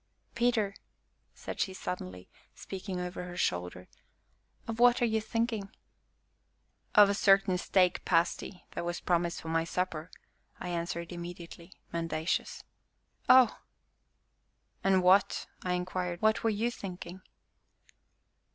[0.33, 0.73] "Peter,"
[1.35, 3.87] said she suddenly, speaking over her shoulder,
[4.67, 5.69] "of what are you thinking?"
[6.95, 10.09] "Of a certain steak pasty that was promised for my supper,"
[10.59, 12.63] I answered immediately, mendacious.
[13.29, 13.59] "Oh!"
[14.83, 17.21] "And what," I inquired, "what were you thinking?"